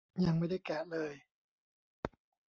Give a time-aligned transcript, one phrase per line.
[0.25, 1.13] ยังไม่ได้แกะเลย